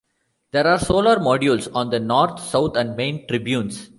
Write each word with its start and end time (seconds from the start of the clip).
There 0.51 0.65
are 0.65 0.79
solar 0.79 1.17
modules 1.17 1.69
on 1.75 1.91
the 1.91 1.99
north, 1.99 2.39
south, 2.39 2.75
and 2.75 2.95
main 2.95 3.27
tribunes. 3.27 3.87